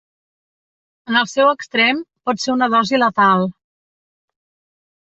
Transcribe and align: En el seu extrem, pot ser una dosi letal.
En 1.11 1.19
el 1.19 1.27
seu 1.33 1.49
extrem, 1.51 2.01
pot 2.31 2.43
ser 2.47 2.53
una 2.57 2.71
dosi 2.77 3.05
letal. 3.05 3.49